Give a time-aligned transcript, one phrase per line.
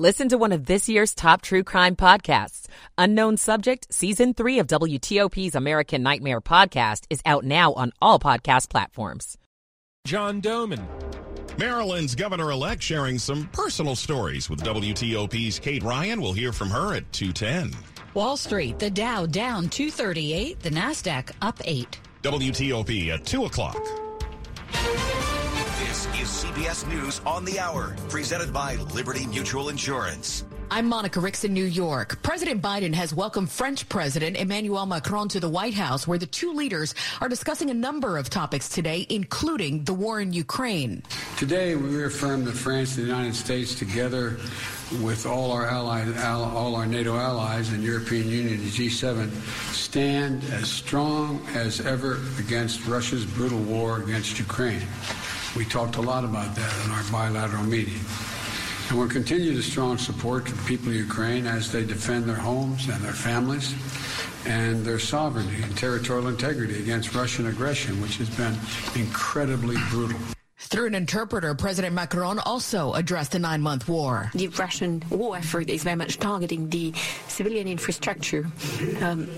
[0.00, 2.68] Listen to one of this year's top true crime podcasts.
[2.96, 8.70] Unknown Subject, Season 3 of WTOP's American Nightmare podcast is out now on all podcast
[8.70, 9.36] platforms.
[10.06, 10.82] John Domen.
[11.58, 16.22] Maryland's governor elect sharing some personal stories with WTOP's Kate Ryan.
[16.22, 17.78] We'll hear from her at 210.
[18.14, 22.00] Wall Street, the Dow down 238, the NASDAQ up 8.
[22.22, 23.76] WTOP at 2 o'clock.
[26.20, 30.44] This is CBS News on the Hour, presented by Liberty Mutual Insurance.
[30.70, 32.22] I'm Monica Ricks in New York.
[32.22, 36.52] President Biden has welcomed French President Emmanuel Macron to the White House, where the two
[36.52, 41.02] leaders are discussing a number of topics today, including the war in Ukraine.
[41.38, 44.36] Today, we reaffirm that France and the United States, together
[45.02, 49.30] with all our allies, all our NATO allies and European Union and G7,
[49.72, 54.82] stand as strong as ever against Russia's brutal war against Ukraine.
[55.56, 58.00] We talked a lot about that in our bilateral meeting.
[58.88, 62.36] And we'll continue the strong support to the people of Ukraine as they defend their
[62.36, 63.74] homes and their families
[64.46, 68.56] and their sovereignty and territorial integrity against Russian aggression, which has been
[68.94, 70.18] incredibly brutal.
[70.56, 74.30] Through an interpreter, President Macron also addressed the nine month war.
[74.34, 76.92] The Russian war effort is very much targeting the
[77.28, 78.46] civilian infrastructure,
[79.00, 79.28] um,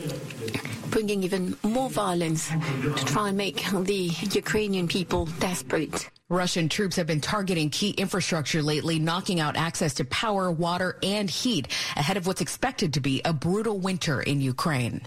[0.92, 6.08] bringing even more violence to try and make the Ukrainian people desperate.
[6.28, 11.28] Russian troops have been targeting key infrastructure lately, knocking out access to power, water, and
[11.28, 15.02] heat ahead of what's expected to be a brutal winter in Ukraine.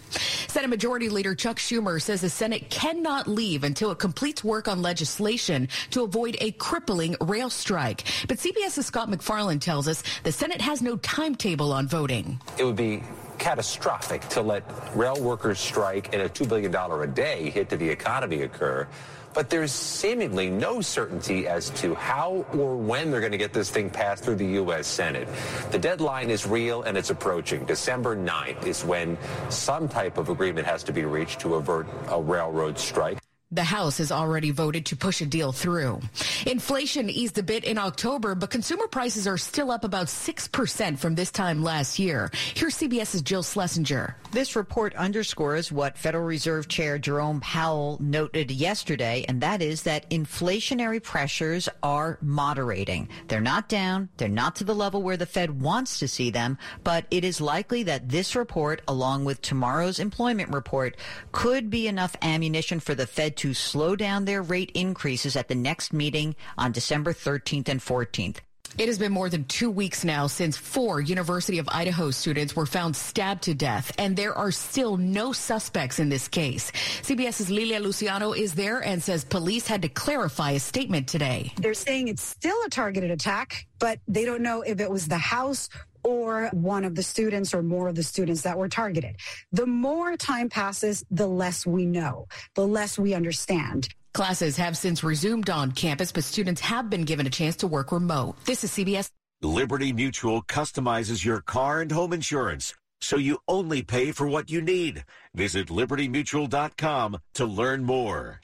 [0.47, 4.81] Senate Majority Leader Chuck Schumer says the Senate cannot leave until it completes work on
[4.81, 8.03] legislation to avoid a crippling rail strike.
[8.27, 12.39] But CBS's Scott MacFarlane tells us the Senate has no timetable on voting.
[12.59, 13.01] It would be
[13.37, 14.63] catastrophic to let
[14.95, 18.87] rail workers strike and a $2 billion a day hit to the economy occur
[19.35, 23.69] but there's seemingly no certainty as to how or when they're going to get this
[23.69, 24.87] thing passed through the U.S.
[24.87, 25.27] Senate.
[25.71, 27.65] The deadline is real and it's approaching.
[27.65, 29.17] December 9th is when
[29.49, 33.17] some type of agreement has to be reached to avert a railroad strike.
[33.55, 36.01] The House has already voted to push a deal through.
[36.45, 41.15] Inflation eased a bit in October, but consumer prices are still up about 6% from
[41.15, 42.29] this time last year.
[42.53, 44.17] Here's CBS's Jill Schlesinger.
[44.31, 50.09] This report underscores what Federal Reserve Chair Jerome Powell noted yesterday, and that is that
[50.09, 53.07] inflationary pressures are moderating.
[53.29, 56.57] They're not down, they're not to the level where the Fed wants to see them,
[56.83, 60.97] but it is likely that this report, along with tomorrow's employment report,
[61.31, 65.55] could be enough ammunition for the Fed to slow down their rate increases at the
[65.55, 68.37] next meeting on December 13th and 14th.
[68.77, 72.65] It has been more than two weeks now since four University of Idaho students were
[72.65, 76.71] found stabbed to death, and there are still no suspects in this case.
[77.01, 81.53] CBS's Lilia Luciano is there and says police had to clarify a statement today.
[81.55, 85.17] They're saying it's still a targeted attack, but they don't know if it was the
[85.17, 85.69] house
[86.05, 89.17] or one of the students or more of the students that were targeted.
[89.51, 93.89] The more time passes, the less we know, the less we understand.
[94.13, 97.91] Classes have since resumed on campus, but students have been given a chance to work
[97.91, 98.35] remote.
[98.45, 99.09] This is CBS.
[99.41, 104.61] Liberty Mutual customizes your car and home insurance so you only pay for what you
[104.61, 105.03] need.
[105.33, 108.41] Visit libertymutual.com to learn more.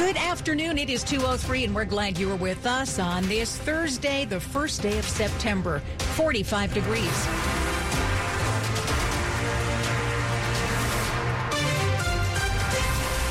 [0.00, 0.78] Good afternoon.
[0.78, 4.80] It is 203 and we're glad you were with us on this Thursday, the first
[4.80, 5.82] day of September.
[6.16, 7.04] 45 degrees.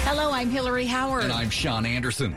[0.05, 1.23] Hello, I'm Hillary Howard.
[1.23, 2.35] And I'm Sean Anderson.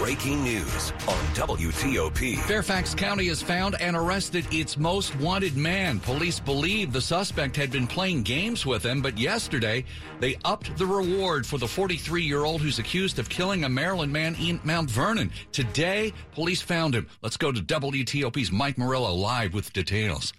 [0.00, 2.38] Breaking news on WTOP.
[2.44, 6.00] Fairfax County has found and arrested its most wanted man.
[6.00, 9.84] Police believe the suspect had been playing games with him, but yesterday
[10.18, 14.10] they upped the reward for the 43 year old who's accused of killing a Maryland
[14.10, 15.30] man in Mount Vernon.
[15.52, 17.06] Today, police found him.
[17.20, 20.32] Let's go to WTOP's Mike Murillo live with details.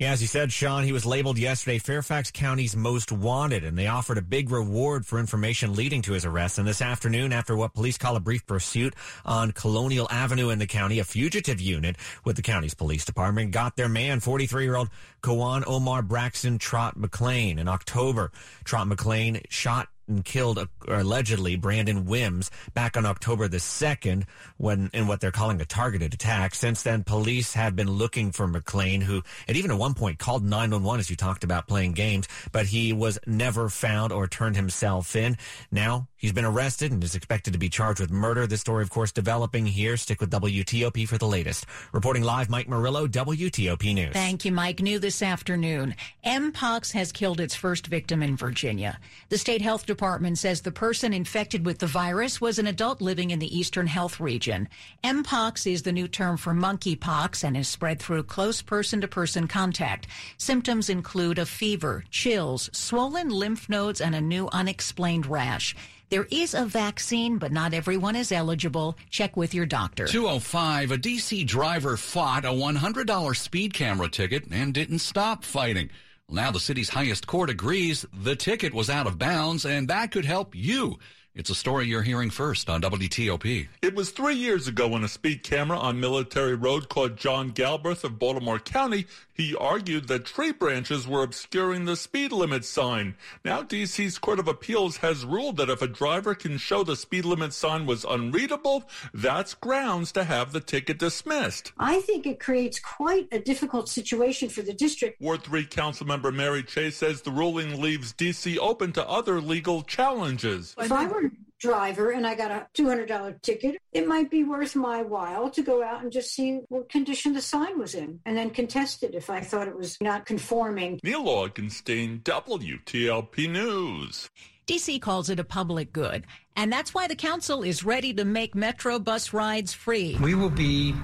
[0.00, 3.86] Yeah, as you said, Sean, he was labeled yesterday Fairfax County's most wanted, and they
[3.86, 6.56] offered a big reward for information leading to his arrest.
[6.56, 8.94] And this afternoon, after what police call a brief pursuit
[9.26, 13.76] on Colonial Avenue in the county, a fugitive unit with the county's police department got
[13.76, 14.88] their man, 43 year old
[15.22, 17.58] Kawan Omar Braxton Trot McLean.
[17.58, 18.32] In October,
[18.64, 24.24] Trot McLean shot and killed uh, allegedly Brandon Wims back on October the 2nd
[24.58, 26.54] when in what they're calling a targeted attack.
[26.54, 30.44] Since then, police have been looking for McLean, who at even at one point called
[30.44, 35.16] 911 as you talked about playing games, but he was never found or turned himself
[35.16, 35.38] in.
[35.70, 38.46] Now He's been arrested and is expected to be charged with murder.
[38.46, 39.96] This story, of course, developing here.
[39.96, 41.64] Stick with WTOP for the latest.
[41.92, 44.12] Reporting live, Mike Murillo, WTOP News.
[44.12, 44.80] Thank you, Mike.
[44.80, 45.94] New this afternoon.
[46.22, 49.00] Mpox has killed its first victim in Virginia.
[49.30, 53.30] The state health department says the person infected with the virus was an adult living
[53.30, 54.68] in the Eastern Health region.
[55.02, 59.48] Mpox is the new term for monkeypox and is spread through close person to person
[59.48, 60.06] contact.
[60.36, 65.74] Symptoms include a fever, chills, swollen lymph nodes, and a new unexplained rash.
[66.10, 68.98] There is a vaccine, but not everyone is eligible.
[69.10, 70.08] Check with your doctor.
[70.08, 75.88] 205, a DC driver fought a $100 speed camera ticket and didn't stop fighting.
[76.28, 80.24] Now the city's highest court agrees the ticket was out of bounds and that could
[80.24, 80.98] help you.
[81.32, 83.68] It's a story you're hearing first on WTOP.
[83.82, 88.02] It was three years ago when a speed camera on Military Road caught John Galbraith
[88.02, 89.06] of Baltimore County.
[89.40, 93.14] He argued that tree branches were obscuring the speed limit sign.
[93.42, 97.24] Now DC's Court of Appeals has ruled that if a driver can show the speed
[97.24, 98.84] limit sign was unreadable,
[99.14, 101.72] that's grounds to have the ticket dismissed.
[101.78, 105.18] I think it creates quite a difficult situation for the district.
[105.22, 110.74] Ward 3 Councilmember Mary Cheh says the ruling leaves DC open to other legal challenges.
[110.78, 115.02] If I were driver and I got a $200 ticket, it might be worth my
[115.02, 118.50] while to go out and just see what condition the sign was in and then
[118.50, 120.98] contest it if I thought it was not conforming.
[121.04, 124.28] Neil Augenstein, WTOP News.
[124.66, 126.24] DC calls it a public good,
[126.56, 130.16] and that's why the council is ready to make Metro bus rides free.
[130.20, 130.94] We will be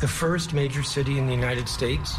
[0.00, 2.16] the first major city in the United States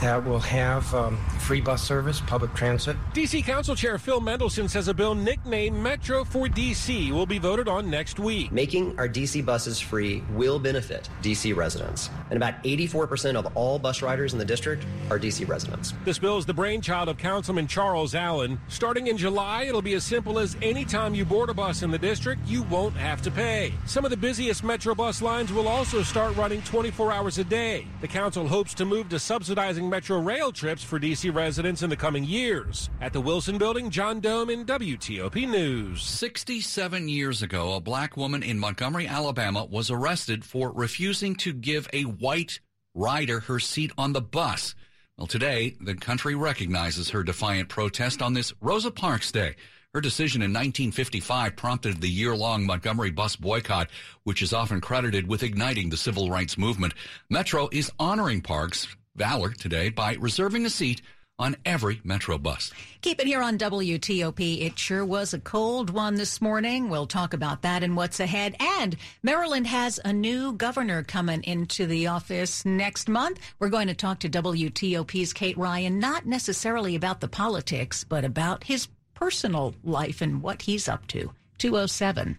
[0.00, 2.96] that will have um, free bus service, public transit.
[3.12, 7.68] DC Council Chair Phil Mendelson says a bill nicknamed Metro for DC will be voted
[7.68, 8.50] on next week.
[8.50, 12.10] Making our DC buses free will benefit DC residents.
[12.30, 15.92] And about 84% of all bus riders in the district are DC residents.
[16.04, 18.60] This bill is the brainchild of Councilman Charles Allen.
[18.68, 21.98] Starting in July, it'll be as simple as anytime you board a bus in the
[21.98, 23.72] district, you won't have to pay.
[23.86, 27.86] Some of the busiest Metro bus lines will also start running 24 hours a day.
[28.00, 31.96] The council hopes to move to subsidizing Metro rail trips for DC residents in the
[31.96, 32.90] coming years.
[33.00, 36.02] At the Wilson Building, John Domen WTOP News.
[36.02, 41.88] 67 years ago, a black woman in Montgomery, Alabama was arrested for refusing to give
[41.92, 42.60] a white
[42.94, 44.74] rider her seat on the bus.
[45.16, 49.56] Well, today, the country recognizes her defiant protest on this Rosa Parks Day.
[49.92, 53.90] Her decision in 1955 prompted the year-long Montgomery bus boycott,
[54.22, 56.94] which is often credited with igniting the civil rights movement.
[57.28, 61.02] Metro is honoring Parks' valor today by reserving a seat
[61.40, 62.70] on every Metro bus.
[63.00, 64.60] Keep it here on WTOP.
[64.60, 66.88] It sure was a cold one this morning.
[66.88, 68.54] We'll talk about that and what's ahead.
[68.60, 73.40] And Maryland has a new governor coming into the office next month.
[73.58, 78.62] We're going to talk to WTOP's Kate Ryan, not necessarily about the politics, but about
[78.62, 78.86] his
[79.20, 81.30] personal life and what he's up to.
[81.58, 82.38] 207.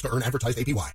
[0.01, 0.91] to earn advertised APY.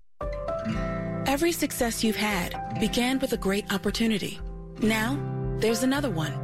[1.27, 4.39] Every success you've had began with a great opportunity.
[4.81, 5.19] Now,
[5.59, 6.35] there's another one.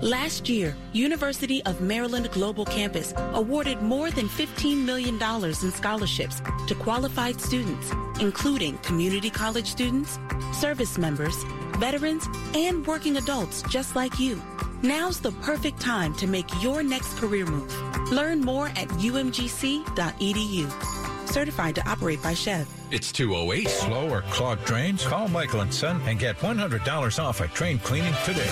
[0.00, 6.74] Last year, University of Maryland Global Campus awarded more than $15 million in scholarships to
[6.76, 10.20] qualified students, including community college students,
[10.52, 11.36] service members,
[11.78, 14.40] veterans, and working adults just like you.
[14.82, 17.74] Now's the perfect time to make your next career move.
[18.12, 20.97] Learn more at umgc.edu.
[21.28, 22.66] Certified to operate by SCHEV.
[22.90, 23.68] It's 208.
[23.68, 25.04] Slow or clogged drains?
[25.04, 28.48] Call Michael and Son and get $100 off at train cleaning today.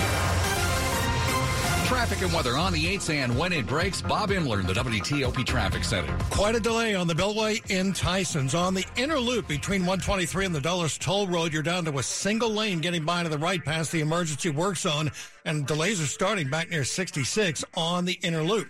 [1.86, 5.46] Traffic and weather on the 8s and when it breaks, Bob Imler in the WTOP
[5.46, 6.12] Traffic Center.
[6.30, 8.58] Quite a delay on the Beltway in Tysons.
[8.58, 12.02] On the inner loop between 123 and the Dulles Toll Road, you're down to a
[12.02, 15.12] single lane getting by to the right past the emergency work zone,
[15.44, 18.68] and delays are starting back near 66 on the inner loop.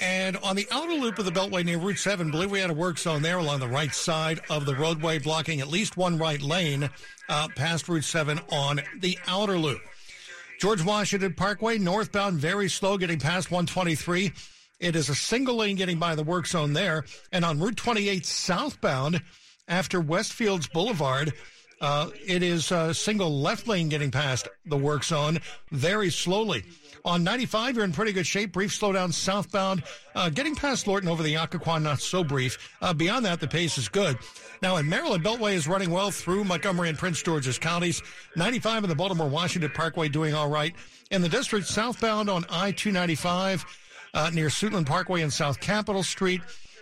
[0.00, 2.74] And on the outer loop of the Beltway near Route 7, believe we had a
[2.74, 6.42] work zone there along the right side of the roadway, blocking at least one right
[6.42, 6.90] lane
[7.28, 9.80] uh, past Route 7 on the outer loop.
[10.60, 14.32] George Washington Parkway, northbound, very slow getting past 123.
[14.80, 17.04] It is a single lane getting by the work zone there.
[17.30, 19.22] And on Route 28 southbound,
[19.68, 21.32] after Westfields Boulevard,
[21.80, 25.40] Uh, it is a single left lane getting past the work zone
[25.72, 26.62] very slowly.
[27.04, 28.52] On 95, you're in pretty good shape.
[28.52, 29.82] Brief slowdown southbound.
[30.14, 32.76] Uh, getting past Lorton over the Occoquan, not so brief.
[32.80, 34.16] Uh, beyond that, the pace is good.
[34.62, 38.00] Now, in Maryland, Beltway is running well through Montgomery and Prince George's counties.
[38.36, 40.74] 95 in the Baltimore Washington Parkway doing all right.
[41.10, 43.64] In the district, southbound on I 295
[44.14, 46.40] uh, near Suitland Parkway and South Capitol Street.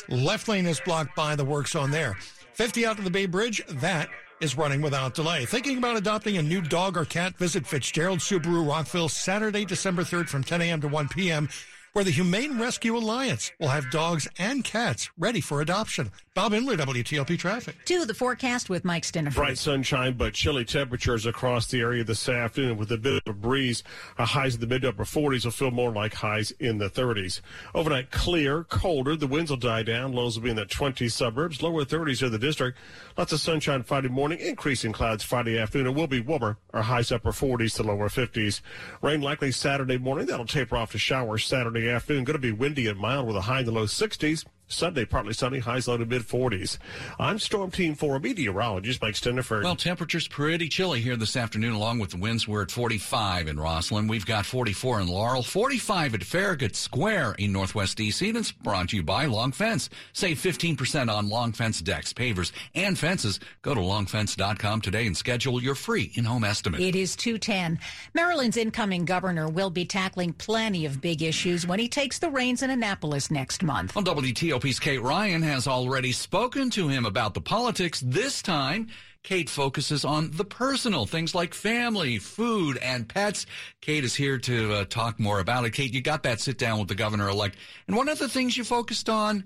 [0.09, 2.15] Left lane is blocked by the works on there.
[2.53, 3.63] 50 out to the Bay Bridge.
[3.69, 4.11] That
[4.41, 5.45] is running without delay.
[5.45, 7.37] Thinking about adopting a new dog or cat?
[7.39, 10.81] Visit Fitzgerald Subaru Rockville Saturday, December 3rd from 10 a.m.
[10.81, 11.49] to 1 p.m
[11.93, 16.11] where the Humane Rescue Alliance will have dogs and cats ready for adoption.
[16.33, 17.85] Bob Imler, WTOP Traffic.
[17.87, 19.35] To the forecast with Mike Stinneford.
[19.35, 23.33] Bright sunshine, but chilly temperatures across the area this afternoon with a bit of a
[23.33, 23.83] breeze.
[24.17, 26.89] Our highs in the mid to upper 40s will feel more like highs in the
[26.89, 27.41] 30s.
[27.75, 29.17] Overnight, clear, colder.
[29.17, 30.13] The winds will die down.
[30.13, 32.79] Lows will be in the 20 suburbs, lower 30s in the district.
[33.19, 35.89] Lots of sunshine Friday morning, increasing clouds Friday afternoon.
[35.89, 36.59] It will be warmer.
[36.73, 38.61] Our highs upper 40s to lower 50s.
[39.03, 40.27] Rain likely Saturday morning.
[40.27, 42.23] That'll taper off to showers Saturday afternoon.
[42.23, 44.45] Going to be windy and mild with a high in the low 60s.
[44.73, 46.79] Sunday, partly sunny, highs low to mid 40s.
[47.19, 49.65] I'm Storm Team 4 meteorologist Mike Stinneford.
[49.65, 52.47] Well, temperature's pretty chilly here this afternoon, along with the winds.
[52.47, 54.09] We're at 45 in Rosslyn.
[54.09, 58.29] We've got 44 in Laurel, 45 at Farragut Square in Northwest D.C.
[58.29, 59.91] And it's brought to you by Long Fence.
[60.13, 63.41] Save 15% on Long Fence decks, pavers, and fences.
[63.63, 66.81] Go to longfence.com today and schedule your free in-home estimate.
[66.81, 67.81] It is 210.
[68.15, 72.63] Maryland's incoming governor will be tackling plenty of big issues when he takes the reins
[72.63, 73.97] in Annapolis next month.
[73.97, 78.03] On WTO WTOP's Kate Ryan has already spoken to him about the politics.
[78.05, 78.89] This time,
[79.23, 83.47] Kate focuses on the personal things like family, food, and pets.
[83.81, 85.73] Kate is here to uh, talk more about it.
[85.73, 87.57] Kate, you got that sit down with the governor elect.
[87.87, 89.45] And one of the things you focused on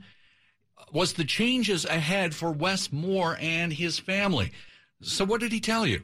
[0.93, 4.51] was the changes ahead for Wes Moore and his family.
[5.01, 6.03] So, what did he tell you?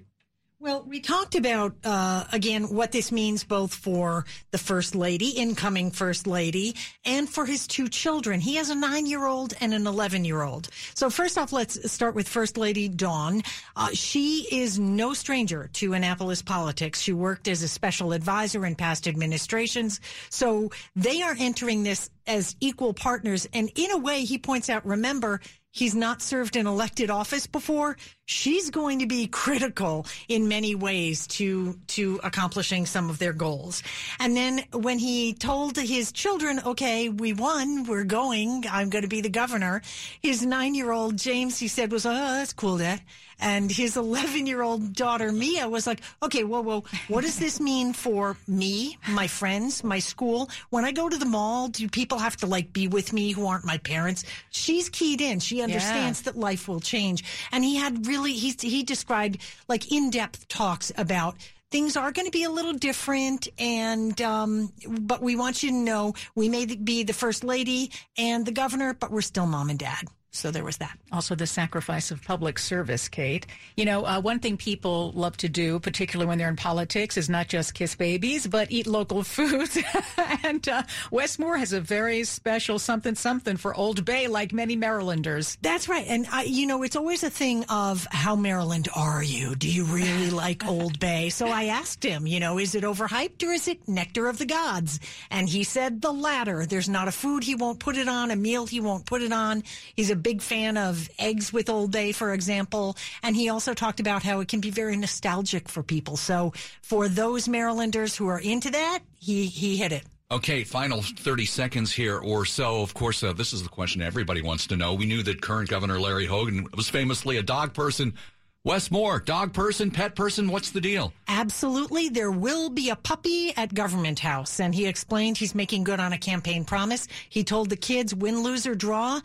[0.62, 5.90] Well, we talked about, uh, again, what this means both for the First Lady, incoming
[5.90, 8.40] First Lady, and for his two children.
[8.40, 10.68] He has a nine year old and an 11 year old.
[10.92, 13.40] So, first off, let's start with First Lady Dawn.
[13.74, 17.00] Uh, she is no stranger to Annapolis politics.
[17.00, 19.98] She worked as a special advisor in past administrations.
[20.28, 23.48] So, they are entering this as equal partners.
[23.54, 25.40] And in a way, he points out, remember,
[25.70, 27.96] he's not served an elected office before,
[28.30, 33.82] she's going to be critical in many ways to to accomplishing some of their goals.
[34.20, 38.64] And then when he told his children, "Okay, we won, we're going.
[38.70, 39.82] I'm going to be the governor,"
[40.22, 43.00] his nine year old James, he said, was, "Oh, that's cool, Dad."
[43.40, 47.58] And his 11 year old daughter, Mia, was like, okay, whoa, whoa, what does this
[47.58, 50.50] mean for me, my friends, my school?
[50.68, 53.46] When I go to the mall, do people have to like be with me who
[53.46, 54.24] aren't my parents?
[54.50, 55.40] She's keyed in.
[55.40, 56.32] She understands yeah.
[56.32, 57.24] that life will change.
[57.50, 61.36] And he had really, he, he described like in depth talks about
[61.70, 65.76] things are going to be a little different and um, but we want you to
[65.76, 69.78] know we may be the first lady and the governor but we're still mom and
[69.78, 70.96] dad so there was that.
[71.10, 73.46] Also, the sacrifice of public service, Kate.
[73.76, 77.28] You know, uh, one thing people love to do, particularly when they're in politics, is
[77.28, 79.76] not just kiss babies, but eat local foods.
[80.44, 84.76] and uh, Wes Moore has a very special something something for Old Bay, like many
[84.76, 85.58] Marylanders.
[85.62, 86.06] That's right.
[86.06, 89.56] And, I, you know, it's always a thing of how Maryland are you?
[89.56, 91.30] Do you really like Old Bay?
[91.30, 94.46] So I asked him, you know, is it overhyped or is it nectar of the
[94.46, 95.00] gods?
[95.28, 96.66] And he said the latter.
[96.66, 99.32] There's not a food he won't put it on, a meal he won't put it
[99.32, 99.64] on.
[99.96, 102.96] He's a big fan of eggs with Old Bay, for example.
[103.22, 106.16] And he also talked about how it can be very nostalgic for people.
[106.16, 110.04] So for those Marylanders who are into that, he, he hit it.
[110.32, 112.82] Okay, final 30 seconds here or so.
[112.82, 114.94] Of course, uh, this is the question everybody wants to know.
[114.94, 118.14] We knew that current Governor Larry Hogan was famously a dog person.
[118.62, 121.14] Wes Moore, dog person, pet person, what's the deal?
[121.26, 122.10] Absolutely.
[122.10, 124.60] There will be a puppy at Government House.
[124.60, 127.08] And he explained he's making good on a campaign promise.
[127.30, 129.20] He told the kids, win, lose, or draw,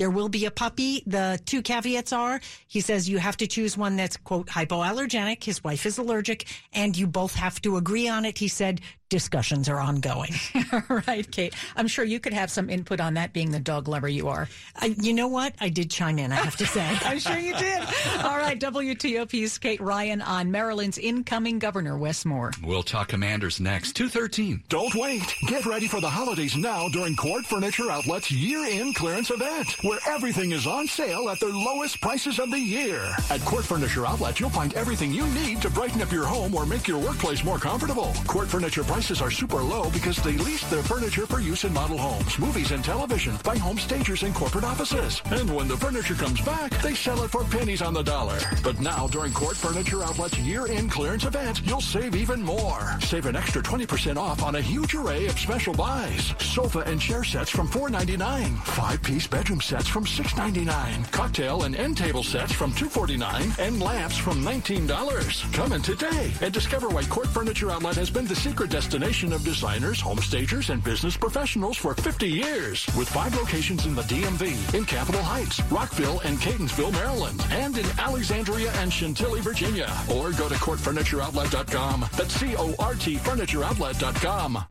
[0.00, 1.02] there will be a puppy.
[1.06, 5.44] The two caveats are he says you have to choose one that's, quote, hypoallergenic.
[5.44, 8.38] His wife is allergic, and you both have to agree on it.
[8.38, 8.80] He said
[9.10, 10.32] discussions are ongoing.
[10.72, 11.54] All right, Kate.
[11.76, 14.48] I'm sure you could have some input on that being the dog lover you are.
[14.80, 15.52] Uh, you know what?
[15.60, 16.80] I did chime in, I have to say.
[17.04, 17.80] I'm sure you did.
[18.24, 22.52] All right, WTOP's Kate Ryan on Maryland's incoming governor, Wes Moore.
[22.62, 23.96] We'll talk commanders next.
[23.96, 24.62] 213.
[24.68, 25.34] Don't wait.
[25.48, 30.52] Get ready for the holidays now during Court Furniture Outlet's year-end clearance event, where everything
[30.52, 33.02] is on sale at their lowest prices of the year.
[33.28, 36.64] At Court Furniture Outlet, you'll find everything you need to brighten up your home or
[36.64, 38.14] make your workplace more comfortable.
[38.28, 41.72] Court Furniture prices prices are super low because they lease their furniture for use in
[41.72, 45.22] model homes, movies, and television by home stagers and corporate offices.
[45.30, 48.38] And when the furniture comes back, they sell it for pennies on the dollar.
[48.62, 52.98] But now, during Court Furniture Outlet's year-end clearance event, you'll save even more.
[53.00, 56.34] Save an extra 20% off on a huge array of special buys.
[56.38, 58.58] Sofa and chair sets from $4.99.
[58.64, 61.10] Five-piece bedroom sets from $6.99.
[61.10, 63.58] Cocktail and end table sets from $2.49.
[63.58, 65.54] And lamps from $19.
[65.54, 69.44] Come in today and discover why Court Furniture Outlet has been the secret destination of
[69.44, 72.86] designers, home stagers, and business professionals for 50 years.
[72.96, 77.86] With five locations in the DMV, in Capitol Heights, Rockville, and Catonsville, Maryland, and in
[77.98, 79.92] Alexandria and Chantilly, Virginia.
[80.12, 82.06] Or go to courtfurnitureoutlet.com.
[82.16, 84.64] That's C-O-R-T furnitureoutlet.com.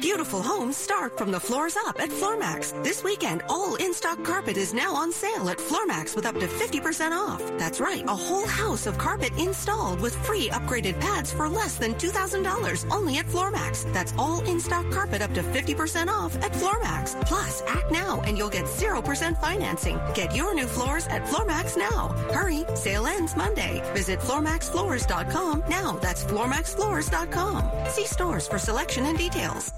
[0.00, 2.84] Beautiful homes start from the floors up at Floormax.
[2.84, 7.12] This weekend, all in-stock carpet is now on sale at Floormax with up to 50%
[7.12, 7.40] off.
[7.58, 11.94] That's right, a whole house of carpet installed with free upgraded pads for less than
[11.94, 13.90] $2,000 only at Floormax.
[13.94, 17.18] That's all in-stock carpet up to 50% off at Floormax.
[17.26, 19.98] Plus, act now and you'll get 0% financing.
[20.14, 22.08] Get your new floors at Floormax now.
[22.34, 23.82] Hurry, sale ends Monday.
[23.94, 25.98] Visit FloormaxFloors.com now.
[26.02, 27.88] That's FloormaxFloors.com.
[27.88, 29.72] See stores for selection and details.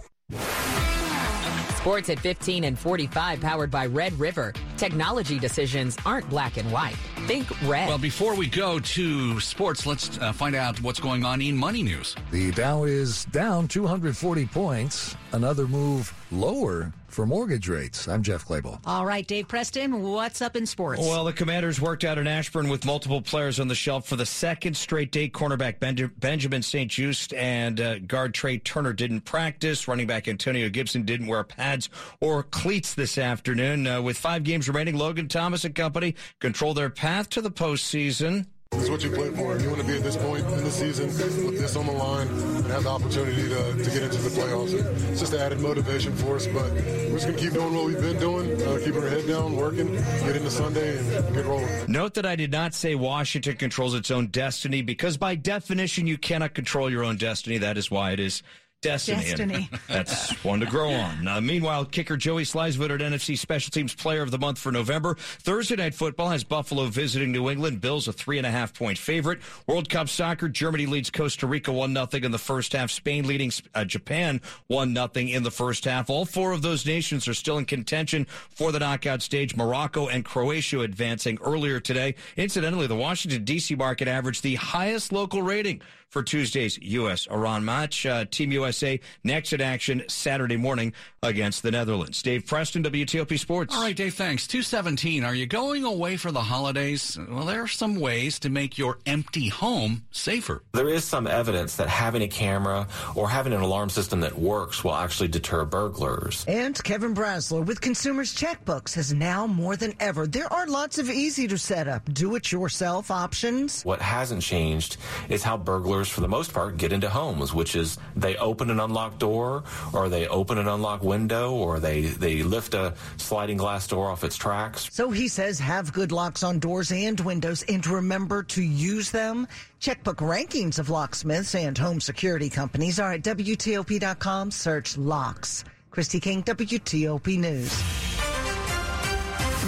[1.78, 4.52] Sports at 15 and 45, powered by Red River.
[4.76, 6.96] Technology decisions aren't black and white.
[7.26, 7.88] Think red.
[7.88, 11.84] Well, before we go to sports, let's uh, find out what's going on in money
[11.84, 12.16] news.
[12.32, 15.16] The Dow is down 240 points.
[15.32, 18.06] Another move lower for mortgage rates.
[18.06, 18.80] I'm Jeff Clabaugh.
[18.86, 21.00] All right, Dave Preston, what's up in sports?
[21.00, 24.26] Well, the Commanders worked out in Ashburn with multiple players on the shelf for the
[24.26, 25.28] second straight day.
[25.28, 29.88] Cornerback ben- Benjamin St-Juste and uh, guard Trai Turner didn't practice.
[29.88, 31.88] Running back Antonio Gibson didn't wear pads
[32.20, 33.86] or cleats this afternoon.
[33.86, 38.46] Uh, with five games remaining, Logan Thomas and company control their path to the postseason.
[38.78, 39.58] This is what you play for.
[39.58, 41.06] You want to be at this point in the season
[41.44, 44.72] with this on the line and have the opportunity to, to get into the playoffs.
[45.10, 48.00] It's just added motivation for us, but we're just going to keep doing what we've
[48.00, 51.68] been doing, uh, keeping our head down, working, get into Sunday, and get rolling.
[51.90, 56.16] Note that I did not say Washington controls its own destiny because by definition you
[56.16, 57.58] cannot control your own destiny.
[57.58, 58.42] That is why it is
[58.80, 59.22] Destiny.
[59.22, 59.70] Destiny.
[59.88, 61.26] that's one to grow on.
[61.26, 65.16] Uh, meanwhile, kicker Joey Slye's voted NFC Special Teams Player of the Month for November.
[65.18, 67.80] Thursday Night Football has Buffalo visiting New England.
[67.80, 69.40] Bills a three and a half point favorite.
[69.66, 72.92] World Cup Soccer, Germany leads Costa Rica 1 nothing in the first half.
[72.92, 76.08] Spain leading uh, Japan 1 nothing in the first half.
[76.08, 79.56] All four of those nations are still in contention for the knockout stage.
[79.56, 82.14] Morocco and Croatia advancing earlier today.
[82.36, 83.74] Incidentally, the Washington, D.C.
[83.74, 87.26] market averaged the highest local rating for Tuesday's U.S.
[87.30, 88.06] Iran match.
[88.06, 92.22] Uh, Team USA next in action Saturday morning against the Netherlands.
[92.22, 93.74] Dave Preston, WTOP Sports.
[93.74, 94.46] All right, Dave, thanks.
[94.46, 95.24] 217.
[95.24, 97.18] Are you going away for the holidays?
[97.28, 100.62] Well, there are some ways to make your empty home safer.
[100.72, 104.84] There is some evidence that having a camera or having an alarm system that works
[104.84, 106.44] will actually deter burglars.
[106.48, 110.26] And Kevin Brasler with Consumers Checkbooks has now more than ever.
[110.26, 113.82] There are lots of easy to set up, do it yourself options.
[113.82, 114.96] What hasn't changed
[115.28, 118.78] is how burglars, for the most part, get into homes, which is they open an
[118.78, 123.88] unlocked door or they open an unlocked window or they, they lift a sliding glass
[123.88, 124.88] door off its tracks.
[124.92, 129.48] So he says have good locks on doors and windows and remember to use them.
[129.80, 134.50] Checkbook rankings of locksmiths and home security companies are at WTOP.com.
[134.50, 135.64] Search locks.
[135.90, 138.07] Kristi King, WTOP News.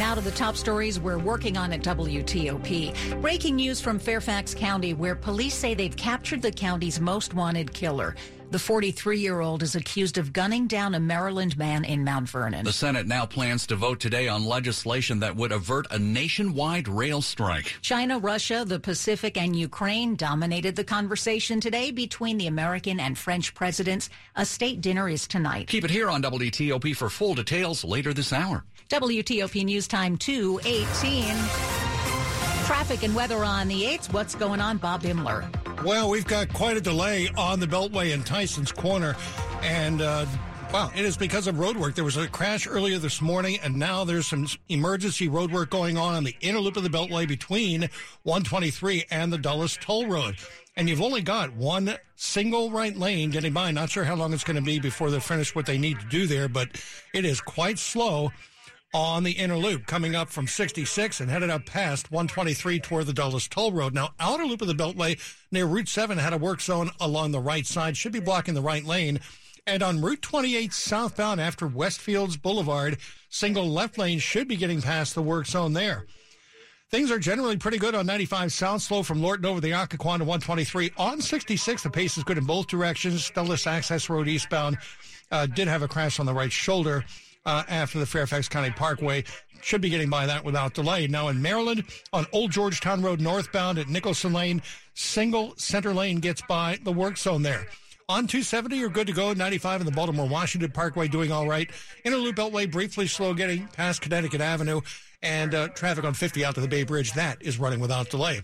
[0.00, 3.20] Now to the top stories we're working on at WTOP.
[3.20, 8.16] Breaking news from Fairfax County, where police say they've captured the county's most wanted killer.
[8.50, 12.64] The 43 year old is accused of gunning down a Maryland man in Mount Vernon.
[12.64, 17.20] The Senate now plans to vote today on legislation that would avert a nationwide rail
[17.20, 17.76] strike.
[17.82, 23.54] China, Russia, the Pacific, and Ukraine dominated the conversation today between the American and French
[23.54, 24.08] presidents.
[24.34, 25.66] A state dinner is tonight.
[25.66, 28.64] Keep it here on WTOP for full details later this hour.
[28.90, 31.22] WTOP News Time 218.
[32.66, 34.12] Traffic and weather on the 8th.
[34.12, 35.46] What's going on, Bob Imler?
[35.84, 39.14] Well, we've got quite a delay on the Beltway in Tyson's Corner.
[39.62, 40.26] And, uh,
[40.72, 41.96] Wow, it is because of road work.
[41.96, 45.98] There was a crash earlier this morning, and now there's some emergency road work going
[45.98, 47.90] on on the inner loop of the Beltway between
[48.22, 50.36] 123 and the Dulles Toll Road.
[50.76, 53.72] And you've only got one single right lane getting by.
[53.72, 56.06] Not sure how long it's going to be before they finish what they need to
[56.06, 56.68] do there, but
[57.12, 58.30] it is quite slow
[58.92, 63.12] on the inner loop coming up from 66 and headed up past 123 toward the
[63.12, 63.94] Dulles Toll Road.
[63.94, 65.18] Now, outer loop of the Beltway
[65.52, 68.60] near Route 7 had a work zone along the right side, should be blocking the
[68.60, 69.20] right lane.
[69.66, 72.98] And on Route 28 southbound after Westfields Boulevard,
[73.28, 76.06] single left lane should be getting past the work zone there.
[76.90, 80.24] Things are generally pretty good on 95 South, slow from Lorton over the Occoquan to
[80.24, 80.90] 123.
[80.96, 83.30] On 66, the pace is good in both directions.
[83.30, 84.76] Dulles Access Road eastbound
[85.30, 87.04] uh, did have a crash on the right shoulder
[87.46, 89.24] uh, after the Fairfax County Parkway.
[89.62, 91.06] Should be getting by that without delay.
[91.06, 94.62] Now in Maryland, on Old Georgetown Road northbound at Nicholson Lane,
[94.94, 97.66] single center lane gets by the work zone there.
[98.08, 99.32] On 270, you're good to go.
[99.32, 101.70] 95 in the Baltimore Washington Parkway doing all right.
[102.04, 104.80] Inner Loop Beltway briefly slow getting past Connecticut Avenue.
[105.22, 108.40] And uh, traffic on 50 out to the Bay Bridge, that is running without delay.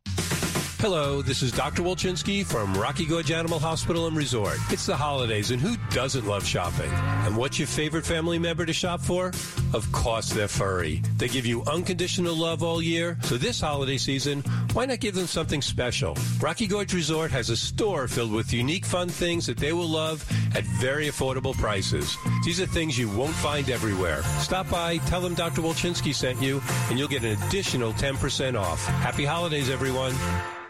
[0.78, 1.82] Hello, this is Dr.
[1.82, 4.56] Wolchinski from Rocky Gorge Animal Hospital and Resort.
[4.70, 6.90] It's the holidays, and who doesn't love shopping?
[7.26, 9.30] And what's your favorite family member to shop for?
[9.72, 11.02] Of course, they're furry.
[11.16, 15.26] They give you unconditional love all year, so this holiday season, why not give them
[15.26, 16.16] something special?
[16.40, 20.24] Rocky Gorge Resort has a store filled with unique fun things that they will love
[20.56, 22.16] at very affordable prices.
[22.44, 24.22] These are things you won't find everywhere.
[24.40, 25.62] Stop by, tell them Dr.
[25.62, 28.84] Wolchinski sent you, and you'll get an additional 10% off.
[28.86, 30.14] Happy holidays, everyone.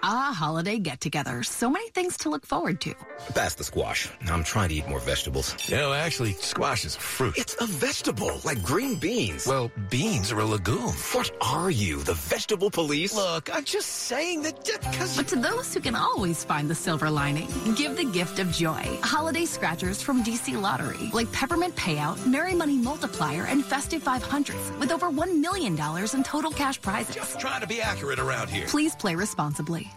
[0.03, 1.43] Ah, holiday get together.
[1.43, 2.95] So many things to look forward to.
[3.35, 4.09] Pass the squash.
[4.29, 5.55] I'm trying to eat more vegetables.
[5.71, 7.35] No, actually, squash is a fruit.
[7.37, 9.47] It's a vegetable, like green beans.
[9.47, 10.95] Well, beans are a legume.
[11.13, 13.15] What are you, the vegetable police?
[13.15, 15.17] Look, I'm just saying that because.
[15.17, 18.99] But to those who can always find the silver lining, give the gift of joy.
[19.03, 24.93] Holiday scratchers from DC Lottery, like Peppermint Payout, Merry Money Multiplier, and Festive 500s, with
[24.93, 25.73] over $1 million
[26.15, 27.15] in total cash prizes.
[27.15, 28.67] Just trying to be accurate around here.
[28.67, 29.91] Please play responsibly.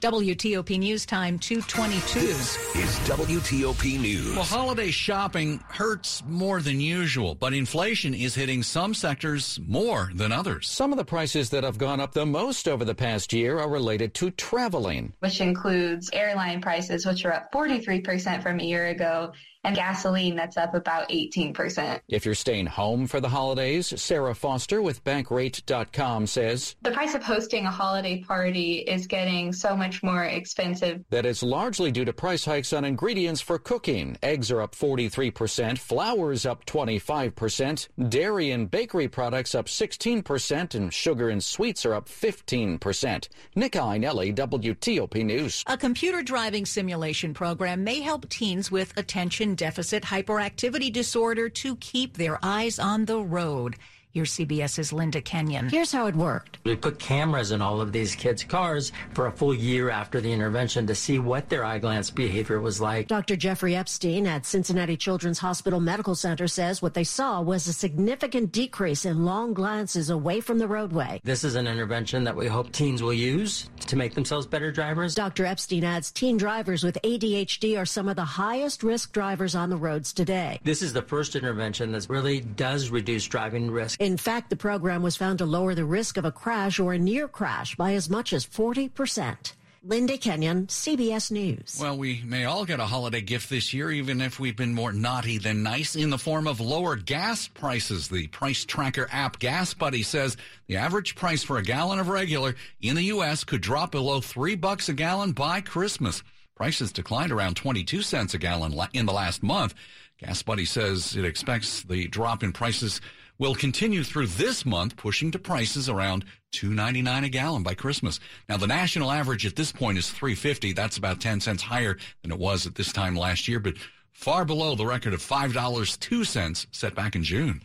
[0.00, 2.20] WTOP News Time 222.
[2.20, 4.32] This is WTOP News.
[4.32, 10.30] Well, holiday shopping hurts more than usual, but inflation is hitting some sectors more than
[10.30, 10.68] others.
[10.68, 13.68] Some of the prices that have gone up the most over the past year are
[13.68, 19.32] related to traveling, which includes airline prices, which are up 43% from a year ago,
[19.64, 22.00] and gasoline that's up about 18%.
[22.08, 27.22] If you're staying home for the holidays, Sarah Foster with Bankrate.com says the price of
[27.22, 31.04] hosting a holiday party is getting so much more expensive.
[31.10, 34.16] That is largely due to price hikes on ingredients for cooking.
[34.22, 41.28] Eggs are up 43%, flours up 25%, dairy and bakery products up 16%, and sugar
[41.28, 43.28] and sweets are up 15%.
[43.54, 45.64] Nick Iannelli, WTOP News.
[45.66, 52.16] A computer driving simulation program may help teens with attention deficit hyperactivity disorder to keep
[52.16, 53.76] their eyes on the road.
[54.18, 55.68] Here's CBS's Linda Kenyon.
[55.68, 56.58] Here's how it worked.
[56.64, 60.32] We put cameras in all of these kids' cars for a full year after the
[60.32, 63.06] intervention to see what their eye glance behavior was like.
[63.06, 63.36] Dr.
[63.36, 68.50] Jeffrey Epstein at Cincinnati Children's Hospital Medical Center says what they saw was a significant
[68.50, 71.20] decrease in long glances away from the roadway.
[71.22, 75.14] This is an intervention that we hope teens will use to make themselves better drivers.
[75.14, 75.46] Dr.
[75.46, 79.76] Epstein adds teen drivers with ADHD are some of the highest risk drivers on the
[79.76, 80.58] roads today.
[80.64, 84.00] This is the first intervention that really does reduce driving risk.
[84.08, 86.98] In fact, the program was found to lower the risk of a crash or a
[86.98, 89.52] near crash by as much as 40%.
[89.84, 91.78] Linda Kenyon, CBS News.
[91.78, 94.94] Well, we may all get a holiday gift this year, even if we've been more
[94.94, 98.08] naughty than nice, in the form of lower gas prices.
[98.08, 102.54] The price tracker app Gas Buddy says the average price for a gallon of regular
[102.80, 103.44] in the U.S.
[103.44, 106.22] could drop below three bucks a gallon by Christmas.
[106.56, 109.74] Prices declined around 22 cents a gallon in the last month.
[110.16, 113.02] Gas Buddy says it expects the drop in prices
[113.38, 118.20] will continue through this month, pushing to prices around $2.99 a gallon by Christmas.
[118.48, 120.74] Now, the national average at this point is $3.50.
[120.74, 123.74] That's about 10 cents higher than it was at this time last year, but
[124.12, 127.62] far below the record of $5.02 set back in June.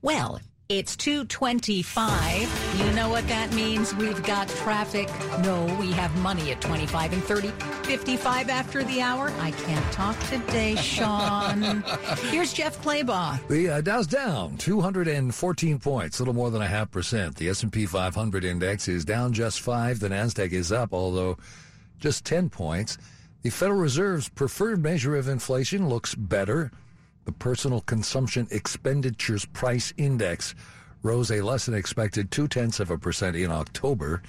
[0.00, 2.78] Well, it's 225.
[2.78, 3.94] You know what that means?
[3.94, 5.08] We've got traffic.
[5.42, 7.48] No, we have money at 25 and 30.
[7.84, 9.32] 55 after the hour.
[9.40, 11.62] I can't talk today, Sean.
[12.30, 13.46] Here's Jeff Clabaugh.
[13.48, 17.36] The uh, Dow's down 214 points, a little more than a half percent.
[17.36, 20.00] The S&P 500 index is down just 5.
[20.00, 21.36] The Nasdaq is up, although
[21.98, 22.98] just 10 points.
[23.42, 26.70] The Federal Reserve's preferred measure of inflation looks better.
[27.24, 30.54] The Personal Consumption Expenditures Price Index
[31.02, 34.22] rose a less than expected two tenths of a percent in October.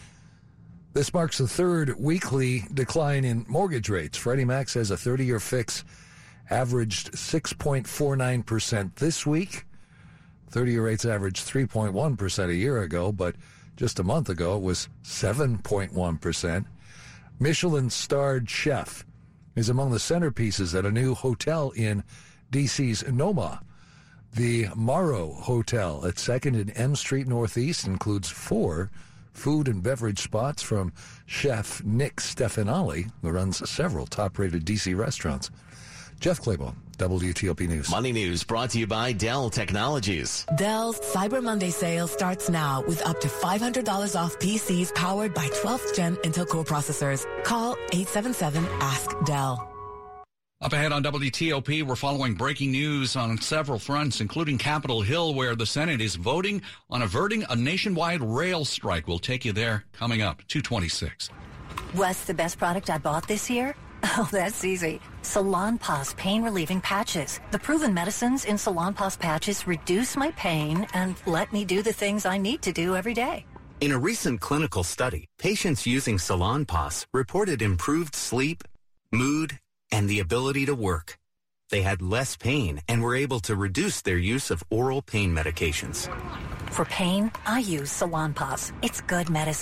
[0.93, 4.17] This marks the third weekly decline in mortgage rates.
[4.17, 5.83] Freddie Mac says a 30 year fix
[6.49, 9.65] averaged 6.49% this week.
[10.51, 13.35] 30 year rates averaged 3.1% a year ago, but
[13.75, 16.65] just a month ago it was 7.1%.
[17.39, 19.03] Michelin starred chef
[19.55, 22.03] is among the centerpieces at a new hotel in
[22.53, 23.61] DC's Noma.
[24.35, 28.91] The Morrow Hotel at 2nd and M Street Northeast includes four
[29.31, 30.93] food and beverage spots from
[31.25, 35.49] chef Nick Stefanelli, who runs several top rated DC restaurants.
[36.19, 37.89] Jeff Clabaugh, WTOP News.
[37.89, 40.45] Money News brought to you by Dell Technologies.
[40.55, 45.95] Dell's Cyber Monday sale starts now with up to $500 off PCs powered by 12th
[45.95, 47.25] gen Intel Core processors.
[47.43, 49.72] Call 877-ASK-DELL.
[50.63, 55.57] Up ahead on WTOP, we're following breaking news on several fronts, including Capitol Hill, where
[55.57, 59.05] the Senate is voting on averting a nationwide rail strike.
[59.05, 61.27] We'll take you there coming up, 226.
[61.91, 63.75] What's the best product I bought this year?
[64.17, 64.99] Oh, that's easy.
[65.21, 67.39] Salon Salonpas pain relieving patches.
[67.51, 71.93] The proven medicines in Salon Salonpas patches reduce my pain and let me do the
[71.93, 73.45] things I need to do every day.
[73.79, 78.63] In a recent clinical study, patients using Salon Salonpas reported improved sleep,
[79.13, 79.59] mood,
[79.93, 81.19] and the ability to work.
[81.69, 86.09] They had less pain and were able to reduce their use of oral pain medications.
[86.71, 88.73] For pain, I use Salonpas.
[88.81, 89.61] It's good medicine.